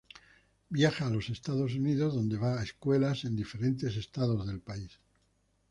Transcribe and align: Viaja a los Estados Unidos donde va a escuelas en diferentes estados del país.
Viaja 0.69 1.05
a 1.05 1.09
los 1.11 1.29
Estados 1.29 1.75
Unidos 1.75 2.15
donde 2.15 2.35
va 2.35 2.59
a 2.59 2.63
escuelas 2.63 3.23
en 3.23 3.35
diferentes 3.35 3.95
estados 3.97 4.47
del 4.47 4.59
país. 4.59 4.99